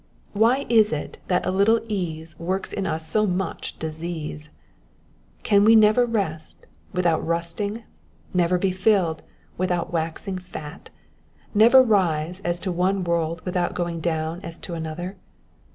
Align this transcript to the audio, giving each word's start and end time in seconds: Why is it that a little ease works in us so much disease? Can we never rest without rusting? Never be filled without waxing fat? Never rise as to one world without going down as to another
Why 0.33 0.65
is 0.67 0.91
it 0.91 1.19
that 1.27 1.45
a 1.45 1.51
little 1.51 1.79
ease 1.87 2.35
works 2.39 2.73
in 2.73 2.87
us 2.87 3.07
so 3.07 3.27
much 3.27 3.77
disease? 3.77 4.49
Can 5.43 5.63
we 5.63 5.75
never 5.75 6.07
rest 6.07 6.57
without 6.91 7.23
rusting? 7.23 7.83
Never 8.33 8.57
be 8.57 8.71
filled 8.71 9.21
without 9.59 9.93
waxing 9.93 10.39
fat? 10.39 10.89
Never 11.53 11.83
rise 11.83 12.39
as 12.39 12.59
to 12.61 12.71
one 12.71 13.03
world 13.03 13.43
without 13.45 13.75
going 13.75 13.99
down 13.99 14.41
as 14.43 14.57
to 14.65 14.73
another 14.73 15.17